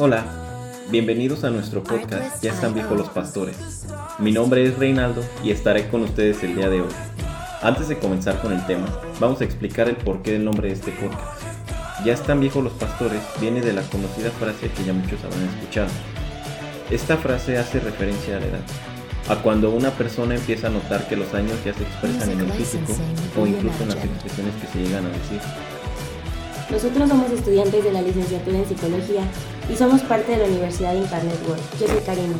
[0.00, 0.24] Hola,
[0.90, 3.84] bienvenidos a nuestro podcast Ya están viejos los pastores.
[4.18, 6.92] Mi nombre es Reinaldo y estaré con ustedes el día de hoy.
[7.62, 8.86] Antes de comenzar con el tema,
[9.20, 11.42] vamos a explicar el porqué del nombre de este podcast.
[12.04, 15.90] Ya están viejos los pastores viene de la conocida frase que ya muchos habrán escuchado.
[16.90, 18.64] Esta frase hace referencia a la edad,
[19.28, 22.52] a cuando una persona empieza a notar que los años ya se expresan en el
[22.52, 22.92] físico
[23.38, 25.40] o incluso en las expresiones que se llegan a decir.
[26.70, 29.22] Nosotros somos estudiantes de la licenciatura en psicología
[29.72, 31.62] y somos parte de la Universidad de Internet World.
[31.80, 32.34] Yo soy Karina.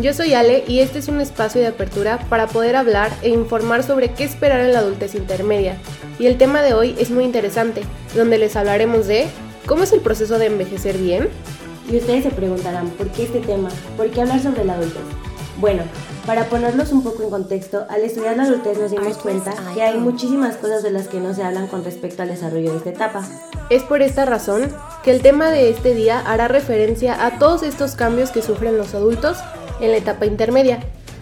[0.00, 3.82] Yo soy Ale y este es un espacio de apertura para poder hablar e informar
[3.82, 5.78] sobre qué esperar en la adultez intermedia.
[6.18, 7.82] Y el tema de hoy es muy interesante,
[8.14, 9.26] donde les hablaremos de
[9.64, 11.28] cómo es el proceso de envejecer bien.
[11.90, 13.68] Y ustedes se preguntarán, ¿por qué este tema?
[13.96, 15.02] ¿Por qué hablar sobre la adultez?
[15.58, 15.82] Bueno,
[16.26, 19.96] para ponerlos un poco en contexto, al estudiar la adultez nos dimos cuenta que hay
[19.98, 23.24] muchísimas cosas de las que no se hablan con respecto al desarrollo de esta etapa.
[23.70, 24.68] Es por esta razón
[25.04, 28.94] que el tema de este día hará referencia a todos estos cambios que sufren los
[28.94, 29.38] adultos
[29.80, 30.80] en la etapa intermedia,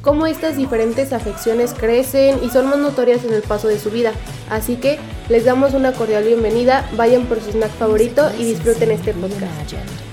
[0.00, 4.12] cómo estas diferentes afecciones crecen y son más notorias en el paso de su vida.
[4.48, 9.12] Así que les damos una cordial bienvenida, vayan por su snack favorito y disfruten este
[9.12, 10.05] podcast.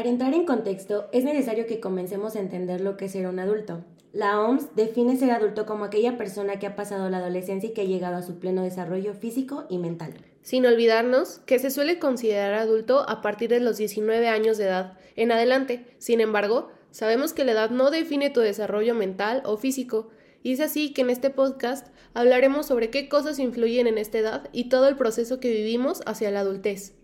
[0.00, 3.38] Para entrar en contexto, es necesario que comencemos a entender lo que es ser un
[3.38, 3.84] adulto.
[4.14, 7.82] La OMS define ser adulto como aquella persona que ha pasado la adolescencia y que
[7.82, 10.14] ha llegado a su pleno desarrollo físico y mental.
[10.40, 14.96] Sin olvidarnos que se suele considerar adulto a partir de los 19 años de edad
[15.16, 15.84] en adelante.
[15.98, 20.08] Sin embargo, sabemos que la edad no define tu desarrollo mental o físico,
[20.42, 24.48] y es así que en este podcast hablaremos sobre qué cosas influyen en esta edad
[24.54, 26.94] y todo el proceso que vivimos hacia la adultez.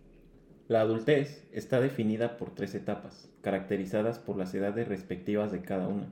[0.68, 6.08] La adultez está definida por tres etapas, caracterizadas por las edades respectivas de cada una.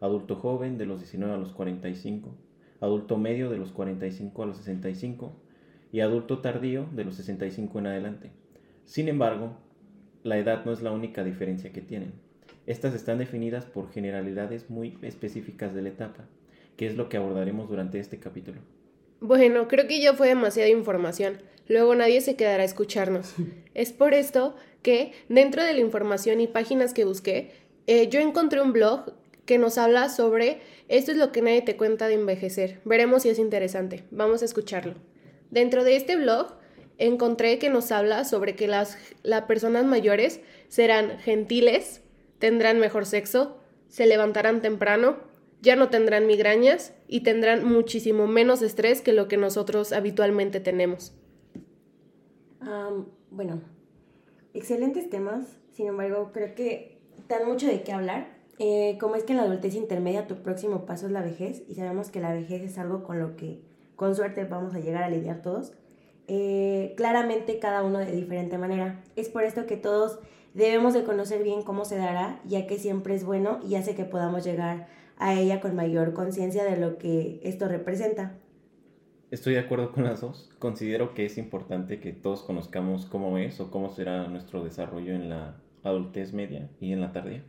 [0.00, 2.34] Adulto joven de los 19 a los 45,
[2.80, 5.36] adulto medio de los 45 a los 65
[5.92, 8.30] y adulto tardío de los 65 en adelante.
[8.86, 9.56] Sin embargo,
[10.24, 12.12] la edad no es la única diferencia que tienen.
[12.66, 16.24] Estas están definidas por generalidades muy específicas de la etapa,
[16.76, 18.62] que es lo que abordaremos durante este capítulo.
[19.22, 21.40] Bueno, creo que ya fue demasiada información.
[21.68, 23.34] Luego nadie se quedará a escucharnos.
[23.74, 27.52] Es por esto que dentro de la información y páginas que busqué,
[27.86, 29.14] eh, yo encontré un blog
[29.46, 32.80] que nos habla sobre esto es lo que nadie te cuenta de envejecer.
[32.84, 34.02] Veremos si es interesante.
[34.10, 34.94] Vamos a escucharlo.
[35.50, 36.54] Dentro de este blog
[36.98, 42.02] encontré que nos habla sobre que las, las personas mayores serán gentiles,
[42.40, 43.56] tendrán mejor sexo,
[43.88, 45.16] se levantarán temprano,
[45.62, 51.14] ya no tendrán migrañas y tendrán muchísimo menos estrés que lo que nosotros habitualmente tenemos.
[53.30, 53.62] bueno,
[54.52, 58.42] excelentes temas, sin embargo, creo que dan mucho de qué hablar.
[58.58, 61.74] Eh, como es que en la adultez intermedia tu próximo paso es la vejez y
[61.74, 63.62] sabemos que la vejez es algo con lo que
[63.96, 65.72] con suerte vamos a llegar a lidiar todos.
[66.28, 69.02] Eh, claramente cada uno de diferente manera.
[69.16, 70.18] Es por esto que todos
[70.54, 74.04] debemos de conocer bien cómo se dará, ya que siempre es bueno y hace que
[74.04, 74.88] podamos llegar
[75.22, 78.34] a ella con mayor conciencia de lo que esto representa.
[79.30, 80.50] Estoy de acuerdo con las dos.
[80.58, 85.30] Considero que es importante que todos conozcamos cómo es o cómo será nuestro desarrollo en
[85.30, 87.44] la adultez media y en la tardía.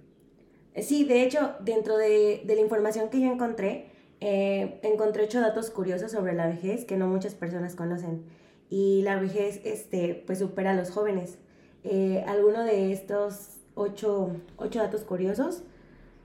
[0.78, 3.88] Sí, de hecho, dentro de, la información que yo encontré,
[4.22, 8.24] eh, encontré ocho datos curiosos sobre la vejez que no muchas personas conocen.
[8.70, 11.40] Y la vejez este, pues supera a los jóvenes.
[11.84, 15.64] Eh, alguno de estos ocho, ocho datos curiosos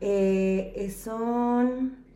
[0.01, 2.07] eh, son...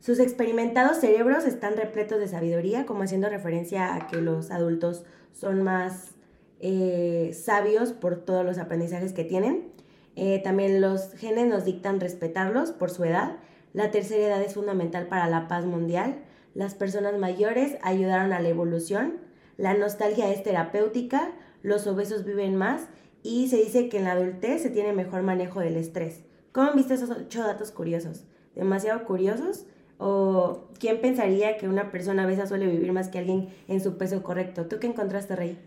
[0.00, 5.62] Sus experimentados cerebros están repletos de sabiduría, como haciendo referencia a que los adultos son
[5.62, 6.14] más
[6.60, 9.72] eh, sabios por todos los aprendizajes que tienen.
[10.16, 13.36] Eh, también los genes nos dictan respetarlos por su edad.
[13.72, 16.18] La tercera edad es fundamental para la paz mundial.
[16.54, 19.18] Las personas mayores ayudaron a la evolución.
[19.56, 21.32] La nostalgia es terapéutica.
[21.62, 22.88] Los obesos viven más.
[23.22, 26.24] Y se dice que en la adultez se tiene mejor manejo del estrés.
[26.54, 28.22] ¿Cómo han visto esos ocho datos curiosos?
[28.54, 29.66] ¿Demasiado curiosos?
[29.98, 34.22] ¿O quién pensaría que una persona obesa suele vivir más que alguien en su peso
[34.22, 34.66] correcto?
[34.66, 35.58] ¿Tú qué encontraste, Rey?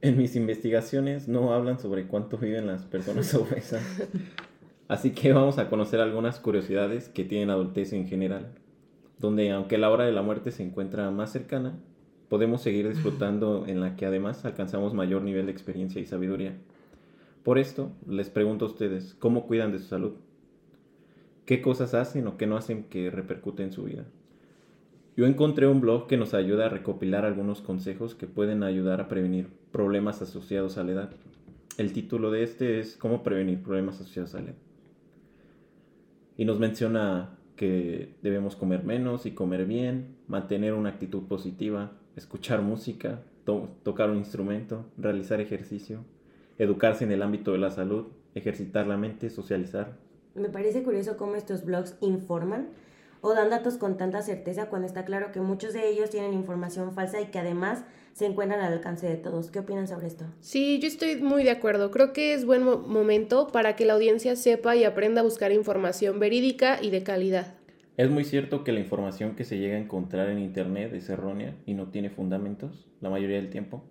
[0.00, 3.82] En mis investigaciones no hablan sobre cuánto viven las personas obesas.
[4.86, 8.52] Así que vamos a conocer algunas curiosidades que tienen adultez en general,
[9.18, 11.80] donde aunque la hora de la muerte se encuentra más cercana,
[12.28, 16.56] podemos seguir disfrutando en la que además alcanzamos mayor nivel de experiencia y sabiduría.
[17.42, 20.12] Por esto, les pregunto a ustedes, ¿cómo cuidan de su salud?
[21.44, 24.04] ¿Qué cosas hacen o qué no hacen que repercute en su vida?
[25.16, 29.08] Yo encontré un blog que nos ayuda a recopilar algunos consejos que pueden ayudar a
[29.08, 31.10] prevenir problemas asociados a la edad.
[31.78, 34.58] El título de este es Cómo prevenir problemas asociados a la edad.
[36.36, 42.62] Y nos menciona que debemos comer menos y comer bien, mantener una actitud positiva, escuchar
[42.62, 43.22] música,
[43.82, 46.04] tocar un instrumento, realizar ejercicio,
[46.58, 49.98] educarse en el ámbito de la salud, ejercitar la mente, socializar.
[50.34, 52.68] Me parece curioso cómo estos blogs informan
[53.20, 56.92] o dan datos con tanta certeza cuando está claro que muchos de ellos tienen información
[56.92, 57.84] falsa y que además
[58.14, 59.50] se encuentran al alcance de todos.
[59.50, 60.24] ¿Qué opinan sobre esto?
[60.40, 61.90] Sí, yo estoy muy de acuerdo.
[61.90, 66.18] Creo que es buen momento para que la audiencia sepa y aprenda a buscar información
[66.18, 67.54] verídica y de calidad.
[67.96, 71.54] Es muy cierto que la información que se llega a encontrar en Internet es errónea
[71.66, 73.84] y no tiene fundamentos la mayoría del tiempo.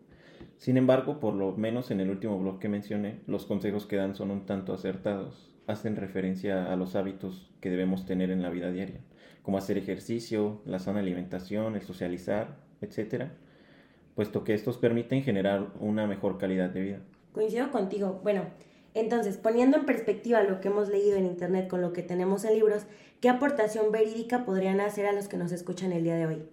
[0.62, 4.14] Sin embargo, por lo menos en el último blog que mencioné, los consejos que dan
[4.14, 5.50] son un tanto acertados.
[5.66, 9.00] Hacen referencia a los hábitos que debemos tener en la vida diaria,
[9.42, 13.30] como hacer ejercicio, la sana alimentación, el socializar, etc.,
[14.14, 17.00] puesto que estos permiten generar una mejor calidad de vida.
[17.32, 18.22] Coincido contigo.
[18.24, 18.44] Bueno,
[18.94, 22.54] entonces, poniendo en perspectiva lo que hemos leído en Internet con lo que tenemos en
[22.54, 22.86] libros,
[23.20, 26.44] ¿qué aportación verídica podrían hacer a los que nos escuchan el día de hoy?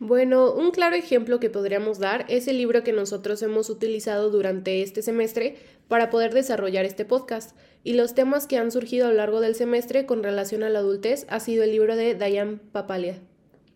[0.00, 4.80] Bueno, un claro ejemplo que podríamos dar es el libro que nosotros hemos utilizado durante
[4.80, 5.56] este semestre
[5.88, 7.56] para poder desarrollar este podcast.
[7.82, 10.78] Y los temas que han surgido a lo largo del semestre con relación a la
[10.78, 13.18] adultez ha sido el libro de Diane Papalia.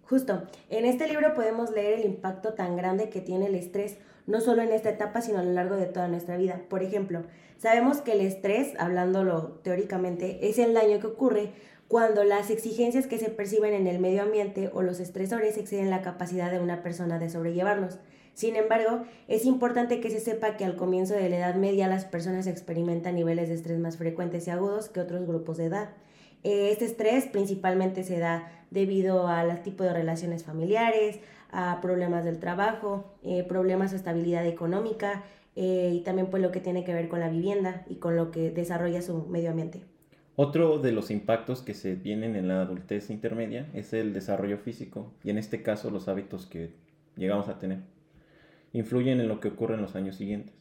[0.04, 3.96] Justo, en este libro podemos leer el impacto tan grande que tiene el estrés,
[4.28, 6.60] no solo en esta etapa, sino a lo largo de toda nuestra vida.
[6.68, 7.22] Por ejemplo,
[7.58, 11.50] sabemos que el estrés, hablándolo teóricamente, es el daño que ocurre
[11.92, 16.00] cuando las exigencias que se perciben en el medio ambiente o los estresores exceden la
[16.00, 17.98] capacidad de una persona de sobrellevarlos.
[18.32, 22.06] Sin embargo, es importante que se sepa que al comienzo de la edad media las
[22.06, 25.90] personas experimentan niveles de estrés más frecuentes y agudos que otros grupos de edad.
[26.44, 32.38] Eh, este estrés principalmente se da debido al tipo de relaciones familiares, a problemas del
[32.38, 35.24] trabajo, eh, problemas de estabilidad económica
[35.56, 38.30] eh, y también pues lo que tiene que ver con la vivienda y con lo
[38.30, 39.91] que desarrolla su medio ambiente.
[40.44, 45.14] Otro de los impactos que se vienen en la adultez intermedia es el desarrollo físico
[45.22, 46.72] y en este caso los hábitos que
[47.16, 47.78] llegamos a tener.
[48.72, 50.52] Influyen en lo que ocurre en los años siguientes.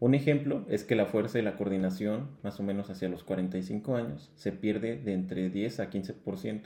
[0.00, 3.94] Un ejemplo es que la fuerza y la coordinación, más o menos hacia los 45
[3.94, 6.62] años, se pierde de entre 10 a 15%.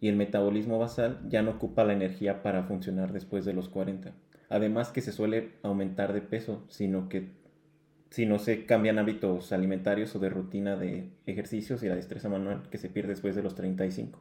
[0.00, 4.14] Y el metabolismo basal ya no ocupa la energía para funcionar después de los 40.
[4.48, 7.38] Además que se suele aumentar de peso, sino que
[8.10, 12.62] si no se cambian hábitos alimentarios o de rutina de ejercicios y la destreza manual
[12.70, 14.18] que se pierde después de los 35.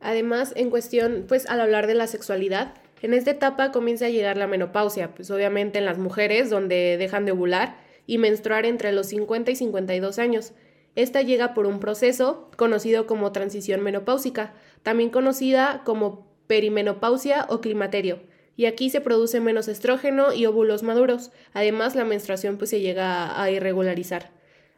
[0.00, 4.36] Además, en cuestión, pues al hablar de la sexualidad, en esta etapa comienza a llegar
[4.36, 7.76] la menopausia, pues obviamente en las mujeres donde dejan de ovular
[8.06, 10.52] y menstruar entre los 50 y 52 años.
[10.94, 14.52] Esta llega por un proceso conocido como transición menopáusica,
[14.82, 18.20] también conocida como perimenopausia o climaterio,
[18.56, 21.30] y aquí se produce menos estrógeno y óvulos maduros.
[21.52, 24.30] Además, la menstruación pues se llega a irregularizar.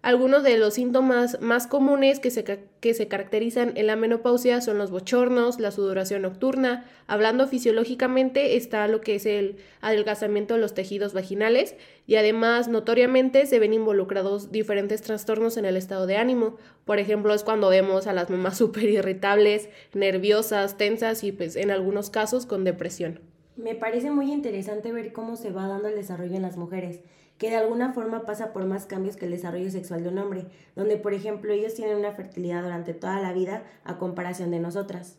[0.04, 2.44] Algunos de los síntomas más comunes que se,
[2.80, 6.84] que se caracterizan en la menopausia son los bochornos, la sudoración nocturna.
[7.06, 11.74] Hablando fisiológicamente está lo que es el adelgazamiento de los tejidos vaginales
[12.06, 16.58] y además notoriamente se ven involucrados diferentes trastornos en el estado de ánimo.
[16.84, 21.70] Por ejemplo, es cuando vemos a las mamás súper irritables, nerviosas, tensas y pues en
[21.70, 23.33] algunos casos con depresión.
[23.56, 27.00] Me parece muy interesante ver cómo se va dando el desarrollo en las mujeres
[27.38, 30.46] que de alguna forma pasa por más cambios que el desarrollo sexual de un hombre,
[30.76, 35.18] donde por ejemplo ellos tienen una fertilidad durante toda la vida a comparación de nosotras.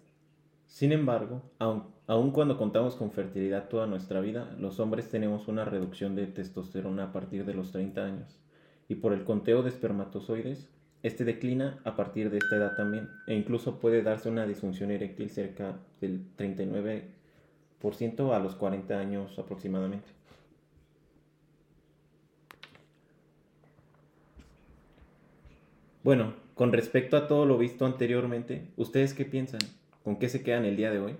[0.65, 6.15] Sin embargo, aun, cuando contamos con fertilidad toda nuestra vida, los hombres tenemos una reducción
[6.15, 8.39] de testosterona a partir de los 30 años,
[8.87, 10.69] y por el conteo de espermatozoides,
[11.03, 15.29] este declina a partir de esta edad también, e incluso puede darse una disfunción eréctil
[15.29, 17.03] cerca del 39%
[18.33, 20.07] a los 40 años aproximadamente.
[26.03, 29.59] Bueno, con respecto a todo lo visto anteriormente, ¿ustedes qué piensan?
[30.03, 31.15] ¿Con qué se quedan el día de hoy?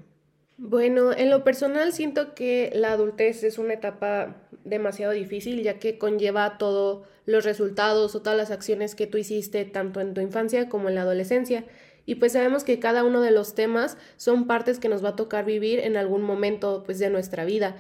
[0.58, 5.98] Bueno, en lo personal siento que la adultez es una etapa demasiado difícil ya que
[5.98, 10.70] conlleva todos los resultados o todas las acciones que tú hiciste tanto en tu infancia
[10.70, 11.66] como en la adolescencia.
[12.06, 15.16] Y pues sabemos que cada uno de los temas son partes que nos va a
[15.16, 17.76] tocar vivir en algún momento pues de nuestra vida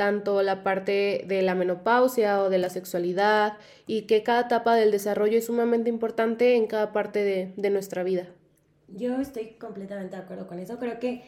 [0.00, 4.90] tanto la parte de la menopausia o de la sexualidad y que cada etapa del
[4.90, 8.26] desarrollo es sumamente importante en cada parte de, nuestra vida.
[8.88, 10.78] Yo estoy completamente de acuerdo con eso.
[10.78, 11.24] Creo que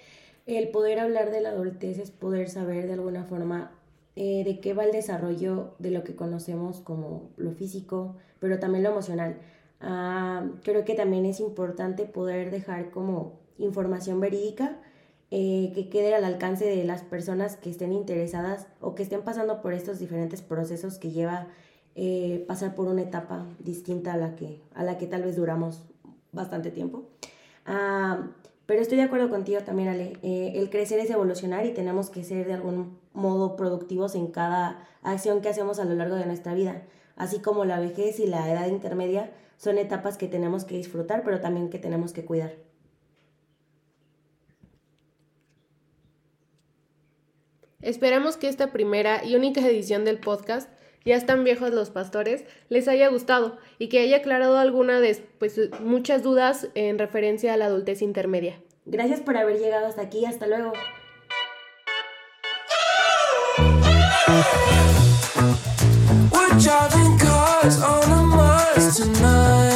[0.46, 3.72] el poder hablar de la adultez es poder saber de alguna forma
[4.16, 8.84] eh, de qué va el desarrollo de lo que conocemos como lo físico, pero también
[8.84, 9.36] lo emocional.
[9.82, 14.78] Ah, creo que también es importante poder dejar como información verídica
[15.32, 19.60] eh, que quede al alcance de las personas que estén interesadas o que estén pasando
[19.60, 21.48] por estos diferentes procesos que lleva
[21.96, 25.82] eh, pasar por una etapa distinta a la que, a la que tal vez duramos
[26.30, 27.04] bastante tiempo.
[27.66, 28.28] Ah,
[28.66, 30.16] pero estoy de acuerdo contigo también, Ale.
[30.22, 34.86] Eh, el crecer es evolucionar y tenemos que ser de algún modo productivos en cada
[35.02, 36.82] acción que hacemos a lo largo de nuestra vida.
[37.16, 39.30] Así como la vejez y la edad intermedia
[39.62, 42.52] son etapas que tenemos que disfrutar, pero también que tenemos que cuidar.
[47.80, 50.68] Esperamos que esta primera y única edición del podcast,
[51.04, 55.58] Ya están viejos los pastores, les haya gustado y que haya aclarado alguna de pues,
[55.80, 58.60] muchas dudas en referencia a la adultez intermedia.
[58.84, 60.72] Gracias por haber llegado hasta aquí, hasta luego.
[66.30, 67.82] We're driving cars
[68.92, 69.71] tonight.